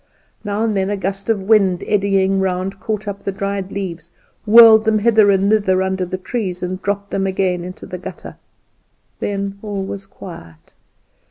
[0.43, 4.09] Now and then a gust of wind eddying round caught up the dried leaves,
[4.47, 8.37] whirled them hither and thither under the trees, and dropped them again into the gutter;
[9.19, 10.73] then all was quiet.